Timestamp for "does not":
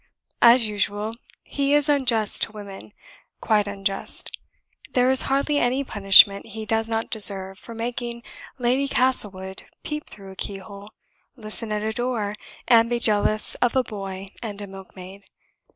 6.65-7.11